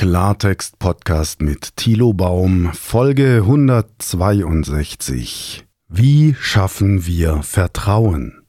[0.00, 5.66] Klartext Podcast mit Thilo Baum, Folge 162.
[5.90, 8.40] Wie schaffen wir Vertrauen?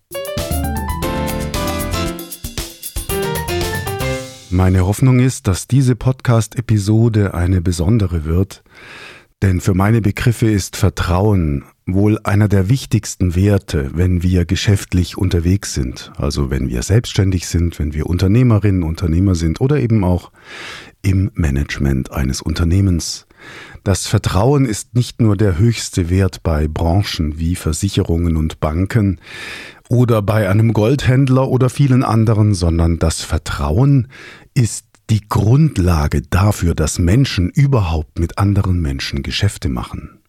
[4.49, 8.63] Meine Hoffnung ist, dass diese Podcast-Episode eine besondere wird,
[9.41, 15.73] denn für meine Begriffe ist Vertrauen wohl einer der wichtigsten Werte, wenn wir geschäftlich unterwegs
[15.73, 20.31] sind, also wenn wir selbstständig sind, wenn wir Unternehmerinnen, Unternehmer sind oder eben auch
[21.01, 23.27] im Management eines Unternehmens.
[23.83, 29.19] Das Vertrauen ist nicht nur der höchste Wert bei Branchen wie Versicherungen und Banken
[29.89, 34.07] oder bei einem Goldhändler oder vielen anderen, sondern das Vertrauen
[34.53, 40.20] ist die Grundlage dafür, dass Menschen überhaupt mit anderen Menschen Geschäfte machen.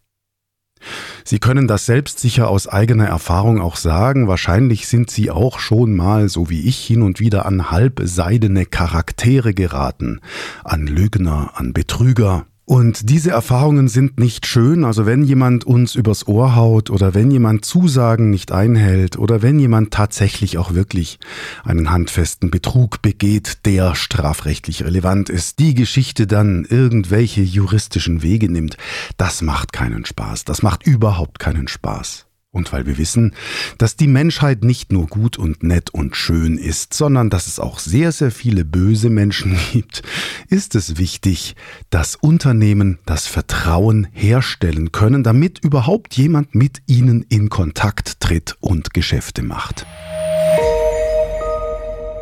[1.24, 5.94] Sie können das selbst sicher aus eigener Erfahrung auch sagen, wahrscheinlich sind Sie auch schon
[5.94, 10.20] mal, so wie ich, hin und wieder an halbseidene Charaktere geraten,
[10.64, 16.26] an Lügner, an Betrüger, und diese Erfahrungen sind nicht schön, also wenn jemand uns übers
[16.26, 21.18] Ohr haut oder wenn jemand Zusagen nicht einhält oder wenn jemand tatsächlich auch wirklich
[21.64, 28.78] einen handfesten Betrug begeht, der strafrechtlich relevant ist, die Geschichte dann irgendwelche juristischen Wege nimmt,
[29.18, 32.24] das macht keinen Spaß, das macht überhaupt keinen Spaß.
[32.54, 33.32] Und weil wir wissen,
[33.78, 37.78] dass die Menschheit nicht nur gut und nett und schön ist, sondern dass es auch
[37.78, 40.02] sehr, sehr viele böse Menschen gibt,
[40.50, 41.56] ist es wichtig,
[41.88, 48.92] dass Unternehmen das Vertrauen herstellen können, damit überhaupt jemand mit ihnen in Kontakt tritt und
[48.92, 49.86] Geschäfte macht.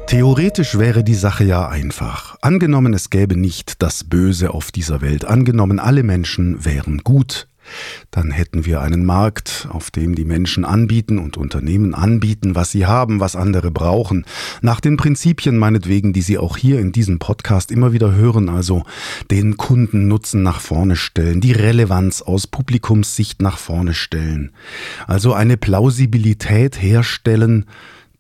[0.07, 2.37] Theoretisch wäre die Sache ja einfach.
[2.41, 7.49] Angenommen, es gäbe nicht das Böse auf dieser Welt, angenommen, alle Menschen wären gut,
[8.11, 12.87] dann hätten wir einen Markt, auf dem die Menschen anbieten und Unternehmen anbieten, was sie
[12.87, 14.25] haben, was andere brauchen,
[14.63, 18.85] nach den Prinzipien meinetwegen, die Sie auch hier in diesem Podcast immer wieder hören, also
[19.31, 24.53] den Kundennutzen nach vorne stellen, die Relevanz aus Publikumssicht nach vorne stellen,
[25.07, 27.67] also eine Plausibilität herstellen,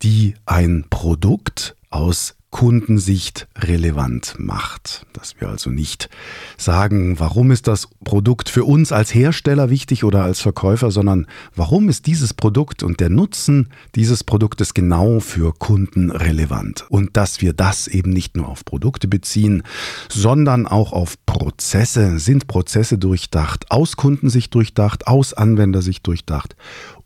[0.02, 5.06] die ein Produkt aus Kundensicht relevant macht.
[5.12, 6.10] Dass wir also nicht
[6.56, 11.88] sagen, warum ist das Produkt für uns als Hersteller wichtig oder als Verkäufer, sondern warum
[11.88, 16.86] ist dieses Produkt und der Nutzen dieses Produktes genau für Kunden relevant.
[16.88, 19.62] Und dass wir das eben nicht nur auf Produkte beziehen,
[20.08, 22.18] sondern auch auf Prozesse.
[22.18, 26.56] Sind Prozesse durchdacht, aus Kundensicht durchdacht, aus Anwendersicht durchdacht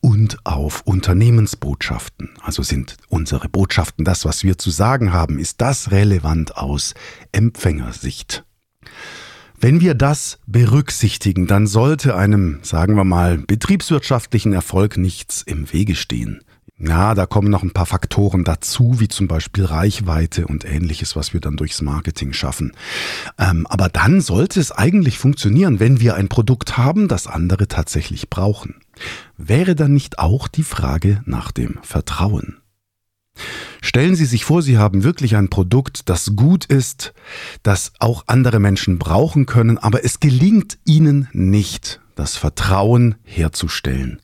[0.01, 2.31] und auf Unternehmensbotschaften.
[2.43, 6.95] Also sind unsere Botschaften, das, was wir zu sagen haben, ist das relevant aus
[7.33, 8.45] Empfängersicht.
[9.61, 15.95] Wenn wir das berücksichtigen, dann sollte einem, sagen wir mal, betriebswirtschaftlichen Erfolg nichts im Wege
[15.95, 16.43] stehen.
[16.77, 21.33] Ja, da kommen noch ein paar Faktoren dazu, wie zum Beispiel Reichweite und ähnliches, was
[21.33, 22.73] wir dann durchs Marketing schaffen.
[23.39, 28.29] Ähm, aber dann sollte es eigentlich funktionieren, wenn wir ein Produkt haben, das andere tatsächlich
[28.29, 28.81] brauchen.
[29.37, 32.57] Wäre dann nicht auch die Frage nach dem Vertrauen?
[33.81, 37.15] Stellen Sie sich vor, Sie haben wirklich ein Produkt, das gut ist,
[37.63, 44.21] das auch andere Menschen brauchen können, aber es gelingt Ihnen nicht, das Vertrauen herzustellen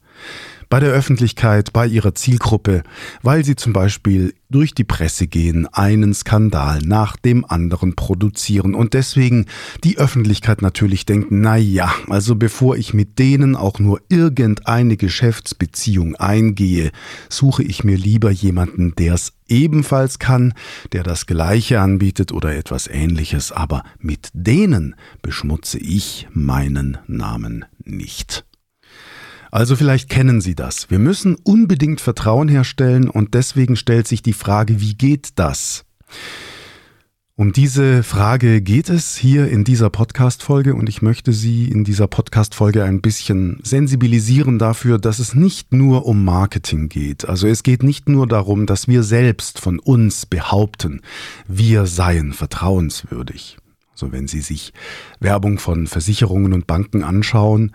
[0.70, 2.84] bei der Öffentlichkeit, bei ihrer Zielgruppe,
[3.22, 8.94] weil sie zum Beispiel durch die Presse gehen, einen Skandal nach dem anderen produzieren und
[8.94, 9.46] deswegen
[9.84, 16.14] die Öffentlichkeit natürlich denkt, na ja, also bevor ich mit denen auch nur irgendeine Geschäftsbeziehung
[16.16, 16.92] eingehe,
[17.28, 20.54] suche ich mir lieber jemanden, der es ebenfalls kann,
[20.92, 28.44] der das Gleiche anbietet oder etwas Ähnliches, aber mit denen beschmutze ich meinen Namen nicht.
[29.50, 30.90] Also vielleicht kennen Sie das.
[30.90, 35.84] Wir müssen unbedingt Vertrauen herstellen und deswegen stellt sich die Frage, wie geht das?
[37.40, 42.06] Um diese Frage geht es hier in dieser Podcast-Folge und ich möchte Sie in dieser
[42.06, 47.26] Podcast-Folge ein bisschen sensibilisieren dafür, dass es nicht nur um Marketing geht.
[47.26, 51.00] Also es geht nicht nur darum, dass wir selbst von uns behaupten,
[51.48, 53.56] wir seien vertrauenswürdig.
[54.00, 54.72] Also wenn Sie sich
[55.18, 57.72] Werbung von Versicherungen und Banken anschauen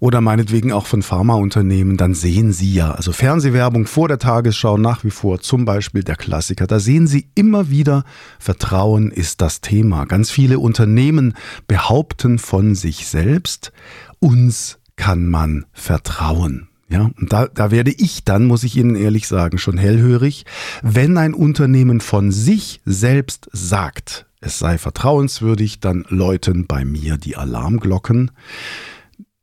[0.00, 5.04] oder meinetwegen auch von Pharmaunternehmen, dann sehen Sie ja, also Fernsehwerbung vor der Tagesschau nach
[5.04, 8.04] wie vor, zum Beispiel der Klassiker, da sehen Sie immer wieder,
[8.38, 10.06] Vertrauen ist das Thema.
[10.06, 11.34] Ganz viele Unternehmen
[11.68, 13.70] behaupten von sich selbst,
[14.18, 16.68] uns kann man vertrauen.
[16.88, 20.46] Ja, und da, da werde ich dann, muss ich Ihnen ehrlich sagen, schon hellhörig,
[20.82, 27.36] wenn ein Unternehmen von sich selbst sagt, es sei vertrauenswürdig, dann läuten bei mir die
[27.36, 28.30] Alarmglocken.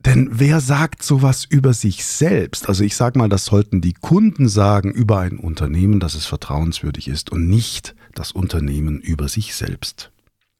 [0.05, 2.67] Denn wer sagt sowas über sich selbst?
[2.67, 7.07] Also ich sage mal, das sollten die Kunden sagen über ein Unternehmen, dass es vertrauenswürdig
[7.07, 10.11] ist und nicht das Unternehmen über sich selbst.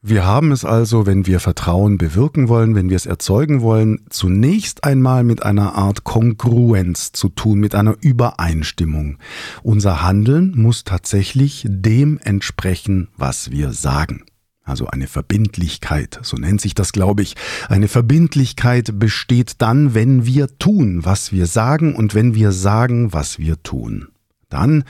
[0.05, 4.83] Wir haben es also, wenn wir Vertrauen bewirken wollen, wenn wir es erzeugen wollen, zunächst
[4.83, 9.17] einmal mit einer Art Kongruenz zu tun, mit einer Übereinstimmung.
[9.61, 14.25] Unser Handeln muss tatsächlich dem entsprechen, was wir sagen.
[14.63, 17.36] Also eine Verbindlichkeit, so nennt sich das, glaube ich.
[17.68, 23.39] Eine Verbindlichkeit besteht dann, wenn wir tun, was wir sagen und wenn wir sagen, was
[23.39, 24.07] wir tun.
[24.50, 24.86] Dann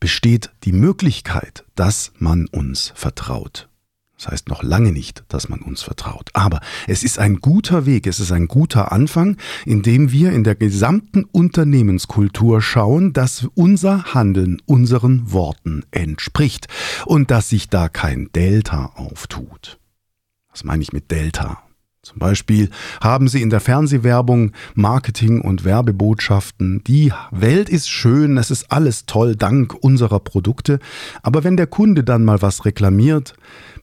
[0.00, 3.68] besteht die Möglichkeit, dass man uns vertraut.
[4.16, 6.30] Das heißt noch lange nicht, dass man uns vertraut.
[6.32, 9.36] Aber es ist ein guter Weg, es ist ein guter Anfang,
[9.66, 16.68] indem wir in der gesamten Unternehmenskultur schauen, dass unser Handeln unseren Worten entspricht
[17.04, 19.78] und dass sich da kein Delta auftut.
[20.50, 21.65] Was meine ich mit Delta?
[22.06, 22.70] Zum Beispiel
[23.00, 26.84] haben Sie in der Fernsehwerbung Marketing und Werbebotschaften.
[26.86, 30.78] Die Welt ist schön, es ist alles toll dank unserer Produkte.
[31.24, 33.34] Aber wenn der Kunde dann mal was reklamiert,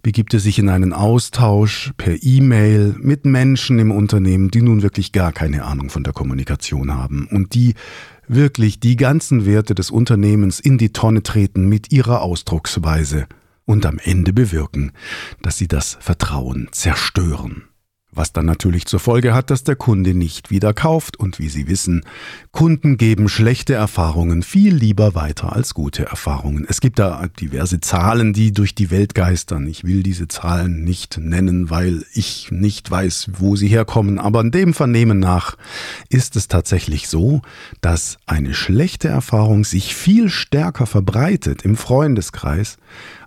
[0.04, 5.12] begibt er sich in einen Austausch per E-Mail mit Menschen im Unternehmen, die nun wirklich
[5.12, 7.74] gar keine Ahnung von der Kommunikation haben und die
[8.30, 13.28] wirklich die ganzen Werte des Unternehmens in die Tonne treten mit ihrer Ausdrucksweise
[13.66, 14.94] und am Ende bewirken,
[15.42, 17.64] dass sie das Vertrauen zerstören.
[18.16, 21.68] Was dann natürlich zur Folge hat, dass der Kunde nicht wieder kauft und wie Sie
[21.68, 22.06] wissen,
[22.52, 26.66] Kunden geben schlechte Erfahrungen viel lieber weiter als gute Erfahrungen.
[26.70, 29.66] Es gibt da diverse Zahlen, die durch die Welt geistern.
[29.66, 34.52] Ich will diese Zahlen nicht nennen, weil ich nicht weiß, wo sie herkommen, aber in
[34.52, 35.56] dem Vernehmen nach
[36.10, 37.42] ist es tatsächlich so,
[37.82, 42.78] dass eine schlechte Erfahrung sich viel stärker verbreitet im Freundeskreis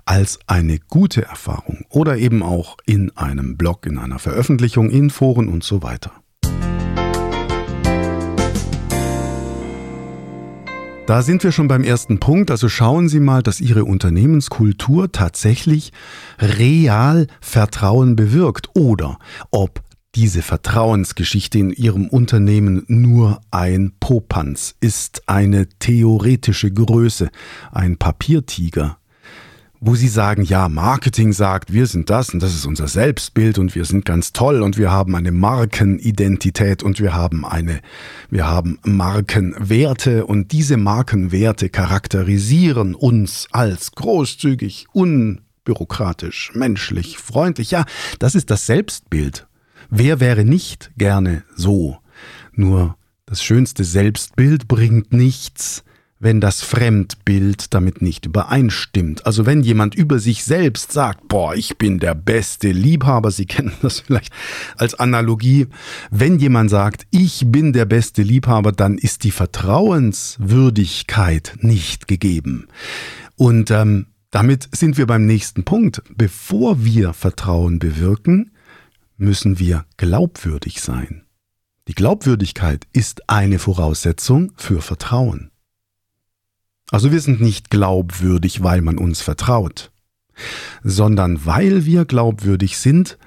[0.07, 5.49] als eine gute Erfahrung oder eben auch in einem Blog, in einer Veröffentlichung, in Foren
[5.49, 6.13] und so weiter.
[11.07, 12.51] Da sind wir schon beim ersten Punkt.
[12.51, 15.93] Also schauen Sie mal, dass Ihre Unternehmenskultur tatsächlich
[16.41, 19.19] real Vertrauen bewirkt oder
[19.53, 19.83] ob
[20.17, 27.29] diese Vertrauensgeschichte in Ihrem Unternehmen nur ein Popanz ist, eine theoretische Größe,
[27.71, 28.99] ein Papiertiger,
[29.81, 33.75] wo sie sagen, ja, Marketing sagt, wir sind das und das ist unser Selbstbild und
[33.75, 37.81] wir sind ganz toll und wir haben eine Markenidentität und wir haben eine,
[38.31, 47.71] wir haben Markenwerte und diese Markenwerte charakterisieren uns als großzügig, unbürokratisch, menschlich, freundlich.
[47.71, 47.85] Ja,
[48.19, 49.47] das ist das Selbstbild.
[49.91, 51.99] Wer wäre nicht gerne so?
[52.53, 52.97] Nur
[53.27, 55.85] das schönste Selbstbild bringt nichts,
[56.19, 59.27] wenn das Fremdbild damit nicht übereinstimmt.
[59.27, 63.73] Also wenn jemand über sich selbst sagt, boah, ich bin der beste Liebhaber, Sie kennen
[63.83, 64.33] das vielleicht
[64.77, 65.67] als Analogie,
[66.11, 72.69] wenn jemand sagt, ich bin der beste Liebhaber, dann ist die Vertrauenswürdigkeit nicht gegeben.
[73.37, 76.03] Und ähm, damit sind wir beim nächsten Punkt.
[76.15, 78.53] Bevor wir Vertrauen bewirken,
[79.17, 81.23] müssen wir glaubwürdig sein.
[81.89, 85.51] Die Glaubwürdigkeit ist eine Voraussetzung für Vertrauen.
[86.91, 89.91] Also wir sind nicht glaubwürdig, weil man uns vertraut,
[90.85, 93.19] sondern weil wir glaubwürdig sind,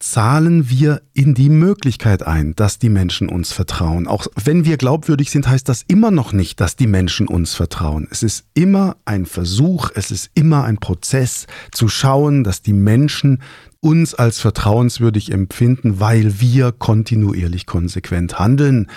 [0.00, 4.06] zahlen wir in die Möglichkeit ein, dass die Menschen uns vertrauen.
[4.06, 8.06] Auch wenn wir glaubwürdig sind, heißt das immer noch nicht, dass die Menschen uns vertrauen.
[8.10, 13.42] Es ist immer ein Versuch, es ist immer ein Prozess zu schauen, dass die Menschen
[13.80, 18.88] uns als vertrauenswürdig empfinden, weil wir kontinuierlich konsequent handeln.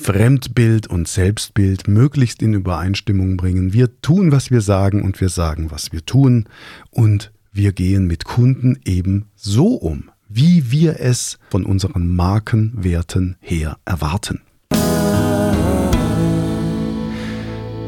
[0.00, 3.72] Fremdbild und Selbstbild möglichst in Übereinstimmung bringen.
[3.72, 6.48] Wir tun, was wir sagen und wir sagen, was wir tun
[6.90, 13.76] und wir gehen mit Kunden eben so um, wie wir es von unseren Markenwerten her
[13.84, 14.40] erwarten.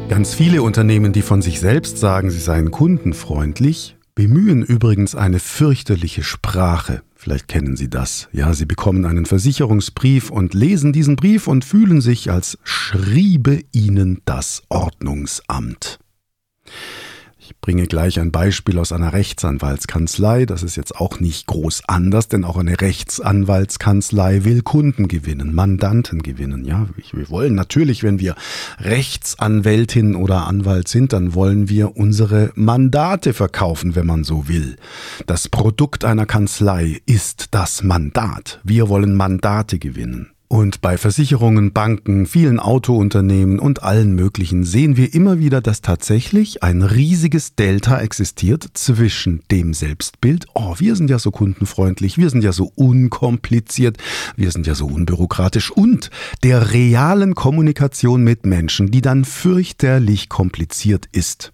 [0.09, 6.25] Ganz viele Unternehmen, die von sich selbst sagen, sie seien kundenfreundlich, bemühen übrigens eine fürchterliche
[6.25, 7.02] Sprache.
[7.21, 8.31] Vielleicht kennen Sie das.
[8.33, 14.23] Ja, Sie bekommen einen Versicherungsbrief und lesen diesen Brief und fühlen sich, als schriebe Ihnen
[14.25, 15.99] das Ordnungsamt.
[17.50, 20.47] Ich bringe gleich ein Beispiel aus einer Rechtsanwaltskanzlei.
[20.47, 26.23] Das ist jetzt auch nicht groß anders, denn auch eine Rechtsanwaltskanzlei will Kunden gewinnen, Mandanten
[26.23, 26.64] gewinnen.
[26.64, 28.37] Ja, wir wollen natürlich, wenn wir
[28.78, 34.76] Rechtsanwältin oder Anwalt sind, dann wollen wir unsere Mandate verkaufen, wenn man so will.
[35.26, 38.61] Das Produkt einer Kanzlei ist das Mandat.
[38.62, 40.30] Wir wollen Mandate gewinnen.
[40.52, 46.64] Und bei Versicherungen, Banken, vielen Autounternehmen und allen möglichen sehen wir immer wieder, dass tatsächlich
[46.64, 52.42] ein riesiges Delta existiert zwischen dem Selbstbild, oh, wir sind ja so kundenfreundlich, wir sind
[52.42, 53.99] ja so unkompliziert,
[54.35, 56.11] wir sind ja so unbürokratisch und
[56.42, 61.52] der realen Kommunikation mit Menschen, die dann fürchterlich kompliziert ist.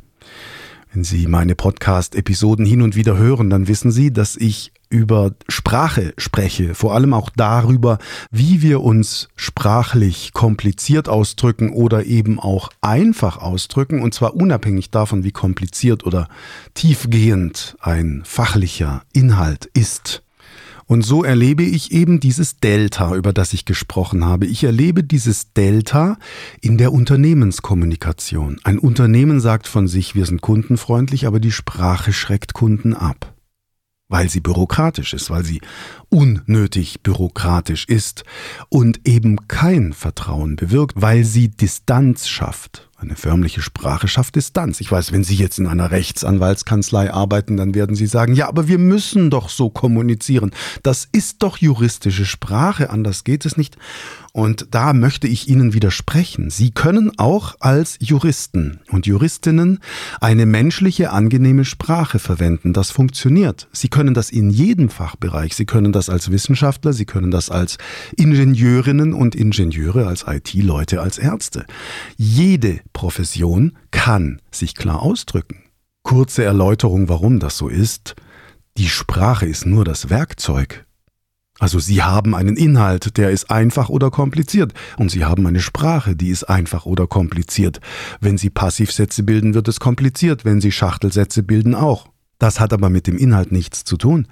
[0.94, 6.14] Wenn Sie meine Podcast-Episoden hin und wieder hören, dann wissen Sie, dass ich über Sprache
[6.18, 7.98] spreche, vor allem auch darüber,
[8.30, 15.24] wie wir uns sprachlich kompliziert ausdrücken oder eben auch einfach ausdrücken, und zwar unabhängig davon,
[15.24, 16.28] wie kompliziert oder
[16.74, 20.22] tiefgehend ein fachlicher Inhalt ist.
[20.88, 24.46] Und so erlebe ich eben dieses Delta, über das ich gesprochen habe.
[24.46, 26.16] Ich erlebe dieses Delta
[26.60, 28.60] in der Unternehmenskommunikation.
[28.62, 33.35] Ein Unternehmen sagt von sich, wir sind kundenfreundlich, aber die Sprache schreckt Kunden ab.
[34.08, 35.60] Weil sie bürokratisch ist, weil sie
[36.10, 38.22] unnötig bürokratisch ist
[38.68, 42.88] und eben kein Vertrauen bewirkt, weil sie Distanz schafft.
[42.98, 44.80] Eine förmliche Sprache schafft Distanz.
[44.80, 48.68] Ich weiß, wenn Sie jetzt in einer Rechtsanwaltskanzlei arbeiten, dann werden Sie sagen, ja, aber
[48.68, 50.50] wir müssen doch so kommunizieren.
[50.82, 53.76] Das ist doch juristische Sprache, anders geht es nicht.
[54.36, 56.50] Und da möchte ich Ihnen widersprechen.
[56.50, 59.78] Sie können auch als Juristen und Juristinnen
[60.20, 62.74] eine menschliche, angenehme Sprache verwenden.
[62.74, 63.66] Das funktioniert.
[63.72, 65.54] Sie können das in jedem Fachbereich.
[65.54, 67.78] Sie können das als Wissenschaftler, Sie können das als
[68.18, 71.64] Ingenieurinnen und Ingenieure, als IT-Leute, als Ärzte.
[72.18, 75.62] Jede Profession kann sich klar ausdrücken.
[76.02, 78.16] Kurze Erläuterung, warum das so ist.
[78.76, 80.85] Die Sprache ist nur das Werkzeug.
[81.58, 84.75] Also Sie haben einen Inhalt, der ist einfach oder kompliziert.
[84.98, 87.80] Und Sie haben eine Sprache, die ist einfach oder kompliziert.
[88.20, 90.44] Wenn Sie Passivsätze bilden, wird es kompliziert.
[90.44, 92.08] Wenn Sie Schachtelsätze bilden, auch.
[92.38, 94.28] Das hat aber mit dem Inhalt nichts zu tun.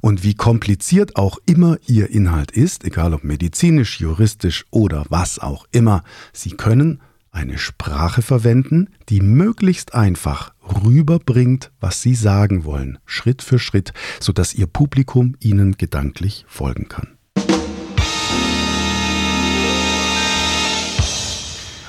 [0.00, 5.66] Und wie kompliziert auch immer Ihr Inhalt ist, egal ob medizinisch, juristisch oder was auch
[5.72, 10.52] immer, Sie können eine Sprache verwenden, die möglichst einfach
[10.84, 17.18] rüberbringt, was Sie sagen wollen, Schritt für Schritt, sodass Ihr Publikum Ihnen gedanklich folgen kann.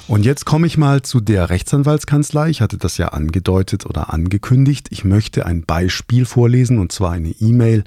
[0.09, 2.49] Und jetzt komme ich mal zu der Rechtsanwaltskanzlei.
[2.49, 4.87] Ich hatte das ja angedeutet oder angekündigt.
[4.89, 7.83] Ich möchte ein Beispiel vorlesen und zwar eine E-Mail,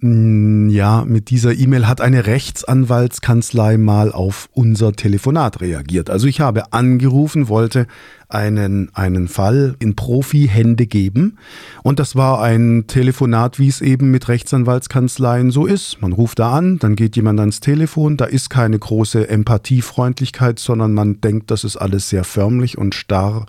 [0.00, 6.10] ja, mit dieser E-Mail hat eine Rechtsanwaltskanzlei mal auf unser Telefonat reagiert.
[6.10, 7.86] Also ich habe angerufen, wollte
[8.28, 11.38] einen, einen Fall in Profi-Hände geben.
[11.82, 16.00] Und das war ein Telefonat, wie es eben mit Rechtsanwaltskanzleien so ist.
[16.02, 20.92] Man ruft da an, dann geht jemand ans Telefon, da ist keine große Empathiefreundlichkeit, sondern
[20.92, 23.46] man denkt, das ist alles sehr förmlich und starr.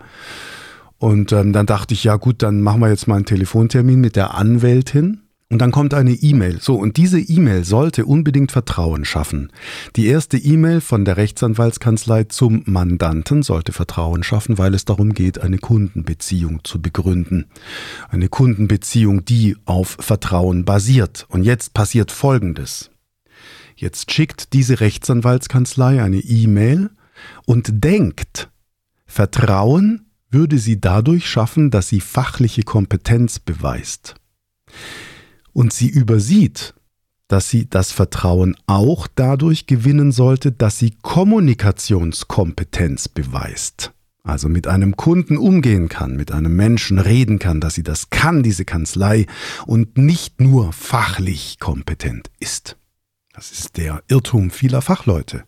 [0.98, 4.16] Und ähm, dann dachte ich, ja gut, dann machen wir jetzt mal einen Telefontermin mit
[4.16, 5.22] der Anwältin.
[5.52, 6.62] Und dann kommt eine E-Mail.
[6.62, 9.52] So, und diese E-Mail sollte unbedingt Vertrauen schaffen.
[9.96, 15.42] Die erste E-Mail von der Rechtsanwaltskanzlei zum Mandanten sollte Vertrauen schaffen, weil es darum geht,
[15.42, 17.46] eine Kundenbeziehung zu begründen.
[18.10, 21.26] Eine Kundenbeziehung, die auf Vertrauen basiert.
[21.30, 22.92] Und jetzt passiert Folgendes.
[23.76, 26.92] Jetzt schickt diese Rechtsanwaltskanzlei eine E-Mail
[27.46, 28.52] und denkt,
[29.08, 34.14] Vertrauen würde sie dadurch schaffen, dass sie fachliche Kompetenz beweist
[35.60, 36.74] und sie übersieht,
[37.28, 43.92] dass sie das Vertrauen auch dadurch gewinnen sollte, dass sie Kommunikationskompetenz beweist.
[44.24, 48.42] Also mit einem Kunden umgehen kann, mit einem Menschen reden kann, dass sie das kann,
[48.42, 49.26] diese Kanzlei,
[49.66, 52.78] und nicht nur fachlich kompetent ist.
[53.34, 55.44] Das ist der Irrtum vieler Fachleute.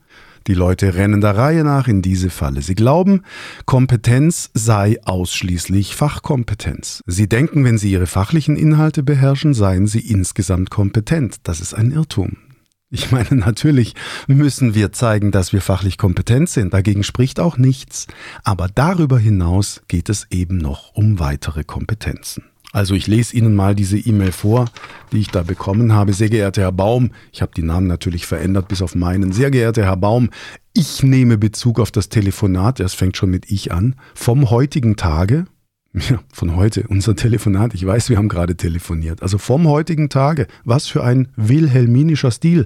[0.48, 2.62] Die Leute rennen der Reihe nach in diese Falle.
[2.62, 3.22] Sie glauben,
[3.66, 7.02] Kompetenz sei ausschließlich Fachkompetenz.
[7.06, 11.38] Sie denken, wenn sie ihre fachlichen Inhalte beherrschen, seien sie insgesamt kompetent.
[11.44, 12.38] Das ist ein Irrtum.
[12.94, 13.96] Ich meine, natürlich
[14.28, 16.74] müssen wir zeigen, dass wir fachlich kompetent sind.
[16.74, 18.08] Dagegen spricht auch nichts.
[18.44, 22.44] Aber darüber hinaus geht es eben noch um weitere Kompetenzen.
[22.72, 24.66] Also ich lese Ihnen mal diese E-Mail vor,
[25.12, 26.13] die ich da bekommen habe.
[26.13, 29.32] Sehr geehrter Herr Baum, ich habe die Namen natürlich verändert bis auf meinen.
[29.34, 30.30] Sehr geehrter Herr Baum,
[30.74, 35.46] ich nehme Bezug auf das Telefonat, das fängt schon mit ich an, vom heutigen Tage.
[36.10, 37.74] Ja, von heute, unser Telefonat.
[37.74, 39.22] Ich weiß, wir haben gerade telefoniert.
[39.22, 40.48] Also vom heutigen Tage.
[40.63, 42.66] Was für ein wilhelminischer Stil.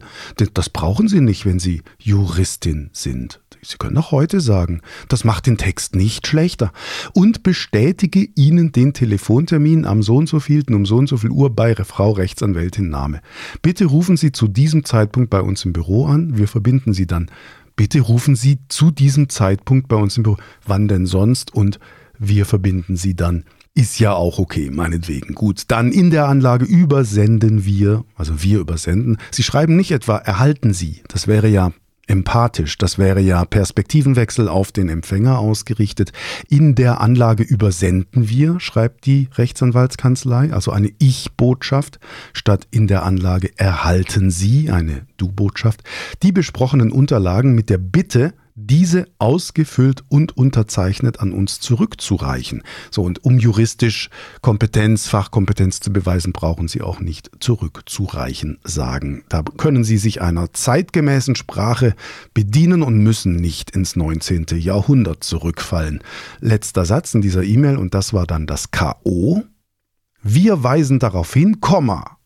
[0.54, 3.42] Das brauchen Sie nicht, wenn Sie Juristin sind.
[3.68, 6.72] Sie können auch heute sagen, das macht den Text nicht schlechter.
[7.14, 11.32] Und bestätige Ihnen den Telefontermin am so und so vielten um so und so viel
[11.32, 13.22] Uhr bei Frau Rechtsanwältin Name.
[13.62, 16.38] Bitte rufen Sie zu diesem Zeitpunkt bei uns im Büro an.
[16.38, 17.32] Wir verbinden Sie dann.
[17.76, 20.38] Bitte rufen Sie zu diesem Zeitpunkt bei uns im Büro.
[20.66, 21.54] Wann denn sonst?
[21.54, 21.80] Und
[22.20, 23.44] wir verbinden Sie dann.
[23.74, 25.36] Ist ja auch okay, meinetwegen.
[25.36, 29.18] Gut, dann in der Anlage übersenden wir, also wir übersenden.
[29.32, 31.02] Sie schreiben nicht etwa erhalten Sie.
[31.10, 31.74] Das wäre ja
[32.08, 32.78] empathisch.
[32.78, 36.12] Das wäre ja Perspektivenwechsel auf den Empfänger ausgerichtet.
[36.50, 42.00] In der Anlage übersenden wir, schreibt die Rechtsanwaltskanzlei, also eine Ich-Botschaft,
[42.34, 45.84] statt in der Anlage erhalten Sie, eine Du-Botschaft,
[46.24, 52.64] die besprochenen Unterlagen mit der Bitte, diese ausgefüllt und unterzeichnet an uns zurückzureichen.
[52.90, 54.10] So, und um juristisch
[54.42, 59.26] Kompetenz, Fachkompetenz zu beweisen, brauchen Sie auch nicht zurückzureichen sagen.
[59.28, 61.96] Da können Sie sich einer zeitgemäßen Sprache
[62.34, 64.46] bedienen und müssen nicht ins 19.
[64.58, 66.02] Jahrhundert zurückfallen.
[66.40, 69.44] Letzter Satz in dieser E-Mail und das war dann das K.O.
[70.24, 72.18] Wir weisen darauf hin, Komma.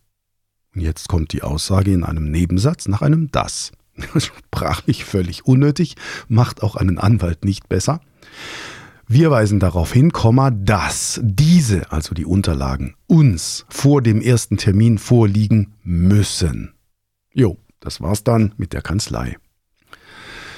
[0.75, 3.71] Und jetzt kommt die Aussage in einem Nebensatz nach einem das.
[4.17, 5.95] Sprachlich völlig unnötig,
[6.27, 8.01] macht auch einen Anwalt nicht besser.
[9.07, 10.11] Wir weisen darauf hin,
[10.65, 16.73] dass diese, also die Unterlagen, uns vor dem ersten Termin vorliegen müssen.
[17.33, 19.37] Jo, das war's dann mit der Kanzlei.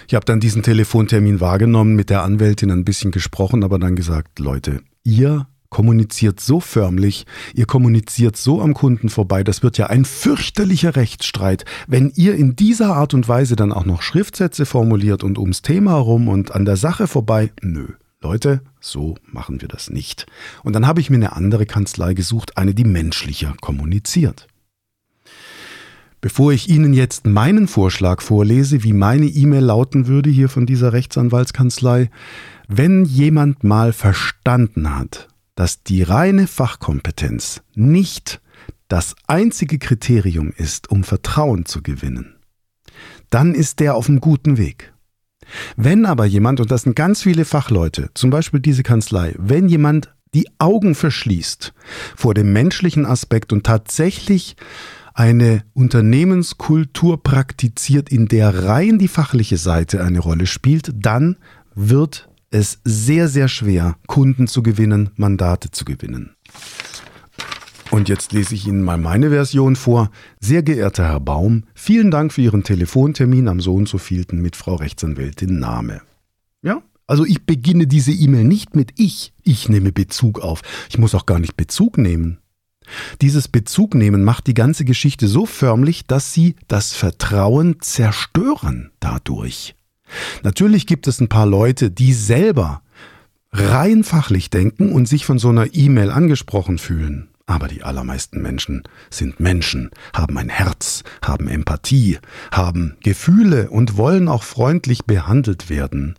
[0.08, 4.40] Ich habe dann diesen Telefontermin wahrgenommen, mit der Anwältin ein bisschen gesprochen, aber dann gesagt,
[4.40, 7.26] Leute, ihr kommuniziert so förmlich,
[7.56, 12.56] ihr kommuniziert so am Kunden vorbei, das wird ja ein fürchterlicher Rechtsstreit, wenn ihr in
[12.56, 16.66] dieser Art und Weise dann auch noch Schriftsätze formuliert und ums Thema herum und an
[16.66, 17.52] der Sache vorbei.
[17.64, 17.88] Nö.
[18.24, 20.28] Leute, so machen wir das nicht.
[20.64, 24.48] Und dann habe ich mir eine andere Kanzlei gesucht, eine, die menschlicher kommuniziert.
[26.20, 30.94] Bevor ich Ihnen jetzt meinen Vorschlag vorlese, wie meine E-Mail lauten würde hier von dieser
[30.94, 32.12] Rechtsanwaltskanzlei,
[32.68, 35.31] wenn jemand mal verstanden hat,
[35.62, 38.42] dass die reine Fachkompetenz nicht
[38.88, 42.34] das einzige Kriterium ist, um Vertrauen zu gewinnen,
[43.30, 44.92] dann ist der auf einem guten Weg.
[45.76, 50.12] Wenn aber jemand, und das sind ganz viele Fachleute, zum Beispiel diese Kanzlei, wenn jemand
[50.34, 51.76] die Augen verschließt
[52.16, 54.56] vor dem menschlichen Aspekt und tatsächlich
[55.14, 61.38] eine Unternehmenskultur praktiziert, in der rein die fachliche Seite eine Rolle spielt, dann
[61.76, 66.36] wird es sehr, sehr schwer, Kunden zu gewinnen, Mandate zu gewinnen.
[67.90, 70.12] Und jetzt lese ich Ihnen mal meine Version vor.
[70.40, 74.56] Sehr geehrter Herr Baum, vielen Dank für Ihren Telefontermin am so und so vielten mit
[74.56, 76.02] Frau Rechtsanwältin Name.
[76.62, 79.34] Ja, also ich beginne diese E-Mail nicht mit ich.
[79.44, 80.62] Ich nehme Bezug auf.
[80.90, 82.38] Ich muss auch gar nicht Bezug nehmen.
[83.22, 89.76] Dieses Bezugnehmen macht die ganze Geschichte so förmlich, dass sie das Vertrauen zerstören dadurch.
[90.44, 92.82] Natürlich gibt es ein paar Leute, die selber
[93.52, 97.28] rein fachlich denken und sich von so einer E-Mail angesprochen fühlen.
[97.48, 102.20] Aber die allermeisten Menschen sind Menschen, haben ein Herz, haben Empathie,
[102.52, 106.16] haben Gefühle und wollen auch freundlich behandelt werden.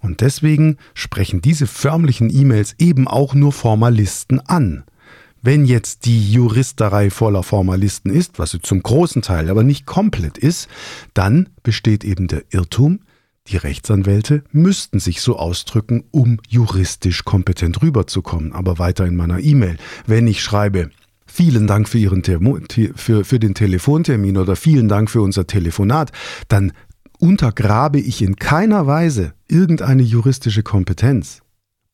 [0.00, 4.82] Und deswegen sprechen diese förmlichen E-Mails eben auch nur Formalisten an.
[5.42, 10.38] Wenn jetzt die Juristerei voller Formalisten ist, was sie zum großen Teil aber nicht komplett
[10.38, 10.68] ist,
[11.12, 13.00] dann besteht eben der Irrtum,
[13.48, 18.52] die Rechtsanwälte müssten sich so ausdrücken, um juristisch kompetent rüberzukommen.
[18.52, 19.76] Aber weiter in meiner E-Mail,
[20.06, 20.90] wenn ich schreibe,
[21.26, 22.22] vielen Dank für, Ihren
[22.96, 26.10] für, für den Telefontermin oder vielen Dank für unser Telefonat,
[26.48, 26.72] dann
[27.18, 31.43] untergrabe ich in keiner Weise irgendeine juristische Kompetenz.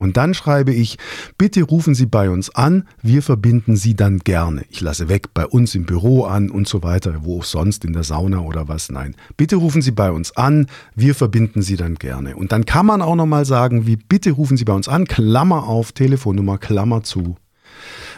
[0.01, 0.97] Und dann schreibe ich,
[1.37, 4.65] bitte rufen Sie bei uns an, wir verbinden Sie dann gerne.
[4.71, 7.93] Ich lasse weg bei uns im Büro an und so weiter, wo auch sonst in
[7.93, 8.91] der Sauna oder was.
[8.91, 12.35] Nein, bitte rufen Sie bei uns an, wir verbinden Sie dann gerne.
[12.35, 15.69] Und dann kann man auch nochmal sagen, wie bitte rufen Sie bei uns an, Klammer
[15.69, 17.37] auf, Telefonnummer, Klammer zu.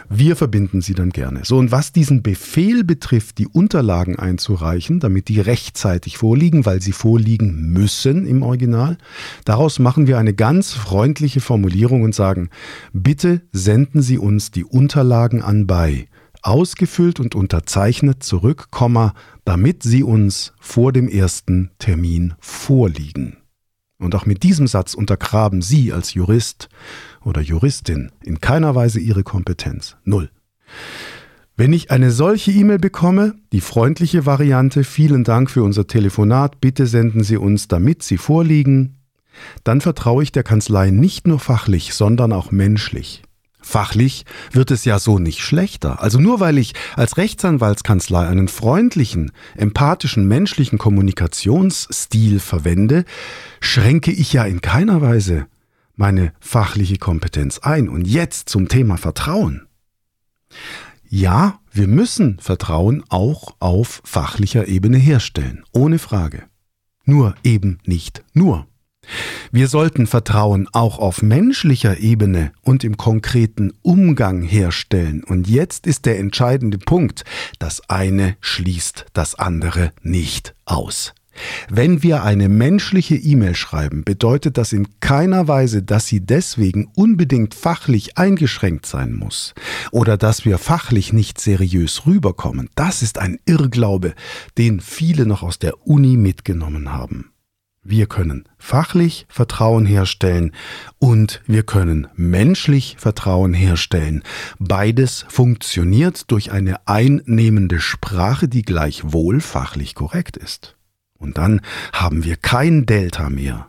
[0.09, 1.41] Wir verbinden sie dann gerne.
[1.43, 6.91] So, und was diesen Befehl betrifft, die Unterlagen einzureichen, damit die rechtzeitig vorliegen, weil sie
[6.91, 8.97] vorliegen müssen im Original,
[9.45, 12.49] daraus machen wir eine ganz freundliche Formulierung und sagen,
[12.93, 16.07] bitte senden Sie uns die Unterlagen an bei
[16.43, 18.67] ausgefüllt und unterzeichnet zurück,
[19.45, 23.37] damit sie uns vor dem ersten Termin vorliegen.
[23.97, 26.67] Und auch mit diesem Satz untergraben Sie als Jurist
[27.25, 29.97] oder Juristin in keiner Weise Ihre Kompetenz.
[30.03, 30.29] Null.
[31.55, 36.87] Wenn ich eine solche E-Mail bekomme, die freundliche Variante, vielen Dank für unser Telefonat, bitte
[36.87, 38.97] senden Sie uns, damit Sie vorliegen,
[39.63, 43.21] dann vertraue ich der Kanzlei nicht nur fachlich, sondern auch menschlich.
[43.61, 46.01] Fachlich wird es ja so nicht schlechter.
[46.01, 53.05] Also nur weil ich als Rechtsanwaltskanzlei einen freundlichen, empathischen, menschlichen Kommunikationsstil verwende,
[53.61, 55.45] schränke ich ja in keiner Weise
[55.95, 57.89] meine fachliche Kompetenz ein.
[57.89, 59.67] Und jetzt zum Thema Vertrauen.
[61.09, 66.43] Ja, wir müssen Vertrauen auch auf fachlicher Ebene herstellen, ohne Frage.
[67.05, 68.67] Nur eben nicht nur.
[69.51, 75.23] Wir sollten Vertrauen auch auf menschlicher Ebene und im konkreten Umgang herstellen.
[75.23, 77.23] Und jetzt ist der entscheidende Punkt.
[77.59, 81.13] Das eine schließt das andere nicht aus.
[81.69, 87.53] Wenn wir eine menschliche E-Mail schreiben, bedeutet das in keiner Weise, dass sie deswegen unbedingt
[87.53, 89.53] fachlich eingeschränkt sein muss
[89.91, 92.69] oder dass wir fachlich nicht seriös rüberkommen.
[92.75, 94.13] Das ist ein Irrglaube,
[94.57, 97.33] den viele noch aus der Uni mitgenommen haben.
[97.85, 100.53] Wir können fachlich Vertrauen herstellen
[100.99, 104.23] und wir können menschlich Vertrauen herstellen.
[104.57, 110.77] Beides funktioniert durch eine einnehmende Sprache, die gleichwohl fachlich korrekt ist.
[111.23, 113.67] Und dann haben wir kein Delta mehr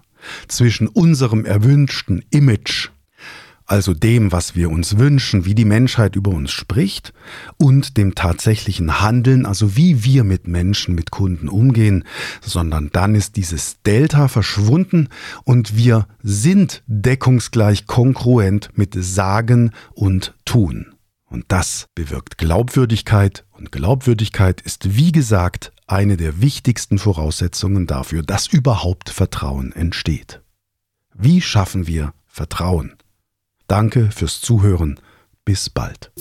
[0.49, 2.89] zwischen unserem erwünschten Image
[3.67, 7.15] also dem, was wir uns wünschen, wie die Menschheit über uns spricht,
[7.57, 12.05] und dem tatsächlichen Handeln, also wie wir mit Menschen, mit Kunden umgehen,
[12.43, 15.09] sondern dann ist dieses Delta verschwunden
[15.45, 20.95] und wir sind deckungsgleich kongruent mit Sagen und Tun.
[21.27, 28.47] Und das bewirkt Glaubwürdigkeit und Glaubwürdigkeit ist, wie gesagt, eine der wichtigsten Voraussetzungen dafür, dass
[28.47, 30.43] überhaupt Vertrauen entsteht.
[31.15, 32.93] Wie schaffen wir Vertrauen?
[33.67, 35.01] Danke fürs Zuhören.
[35.47, 36.13] Bis bald.